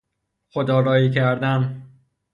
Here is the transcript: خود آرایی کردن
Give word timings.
خود 0.49 0.69
آرایی 0.71 1.09
کردن 1.11 1.85